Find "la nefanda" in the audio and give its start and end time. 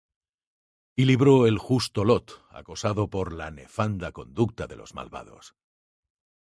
3.33-4.11